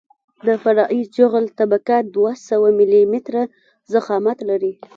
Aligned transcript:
د 0.45 0.47
فرعي 0.63 1.01
جغل 1.15 1.45
طبقه 1.59 1.95
دوه 2.15 2.31
سوه 2.49 2.67
ملي 2.79 3.01
متره 3.11 3.43
ضخامت 3.93 4.37
لري 4.49 4.73